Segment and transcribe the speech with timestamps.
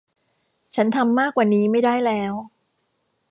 [0.75, 2.33] ฉันทำมากกว่านี้ไม่ได้แล้ว